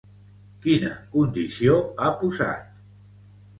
Quina 0.63 0.89
condició 1.17 1.77
ha 2.07 2.11
posat? 2.25 2.75